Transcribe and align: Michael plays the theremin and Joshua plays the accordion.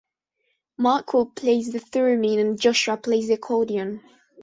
Michael 0.79 1.27
plays 1.27 1.71
the 1.73 1.79
theremin 1.79 2.39
and 2.39 2.59
Joshua 2.59 2.97
plays 2.97 3.27
the 3.27 3.35
accordion. 3.35 4.01